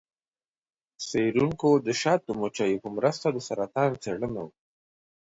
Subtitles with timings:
[1.07, 4.63] څیړونکو د شاتو مچیو په مرسته د سرطان څیړنه وکړه.